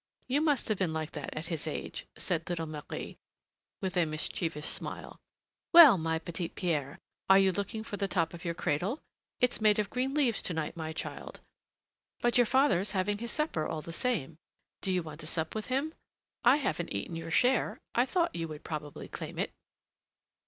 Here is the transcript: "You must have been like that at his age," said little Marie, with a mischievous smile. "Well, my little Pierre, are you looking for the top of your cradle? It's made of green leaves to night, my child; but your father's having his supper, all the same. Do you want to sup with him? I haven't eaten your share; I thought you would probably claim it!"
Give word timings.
"You 0.27 0.41
must 0.41 0.67
have 0.67 0.79
been 0.79 0.93
like 0.93 1.11
that 1.11 1.29
at 1.37 1.45
his 1.49 1.67
age," 1.67 2.07
said 2.17 2.49
little 2.49 2.65
Marie, 2.65 3.17
with 3.81 3.95
a 3.95 4.07
mischievous 4.07 4.65
smile. 4.67 5.19
"Well, 5.73 5.95
my 5.99 6.19
little 6.25 6.49
Pierre, 6.49 6.97
are 7.29 7.37
you 7.37 7.51
looking 7.51 7.83
for 7.83 7.97
the 7.97 8.07
top 8.07 8.33
of 8.33 8.43
your 8.43 8.55
cradle? 8.55 8.99
It's 9.41 9.61
made 9.61 9.77
of 9.77 9.91
green 9.91 10.15
leaves 10.15 10.41
to 10.41 10.55
night, 10.55 10.75
my 10.75 10.91
child; 10.91 11.39
but 12.19 12.35
your 12.35 12.47
father's 12.47 12.93
having 12.93 13.19
his 13.19 13.31
supper, 13.31 13.67
all 13.67 13.83
the 13.83 13.93
same. 13.93 14.39
Do 14.81 14.91
you 14.91 15.03
want 15.03 15.19
to 15.19 15.27
sup 15.27 15.53
with 15.53 15.67
him? 15.67 15.93
I 16.43 16.55
haven't 16.55 16.91
eaten 16.91 17.15
your 17.15 17.29
share; 17.29 17.79
I 17.93 18.07
thought 18.07 18.35
you 18.35 18.47
would 18.47 18.63
probably 18.63 19.07
claim 19.07 19.37
it!" 19.37 19.51